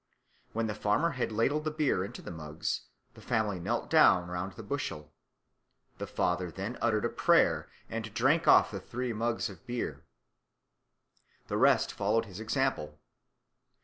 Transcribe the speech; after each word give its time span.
When 0.51 0.65
the 0.65 0.73
farmer 0.73 1.11
had 1.11 1.31
ladled 1.31 1.63
the 1.63 1.69
beer 1.69 2.03
into 2.03 2.23
the 2.23 2.31
mugs, 2.31 2.85
the 3.13 3.21
family 3.21 3.59
knelt 3.59 3.87
down 3.91 4.29
round 4.29 4.53
the 4.53 4.63
bushel. 4.63 5.13
The 5.99 6.07
father 6.07 6.49
then 6.49 6.79
uttered 6.81 7.05
a 7.05 7.09
prayer 7.09 7.69
and 7.87 8.11
drank 8.11 8.47
off 8.47 8.71
the 8.71 8.79
three 8.81 9.13
mugs 9.13 9.47
of 9.47 9.63
beer. 9.67 10.03
The 11.49 11.57
rest 11.57 11.93
followed 11.93 12.25
his 12.25 12.39
example. 12.39 12.99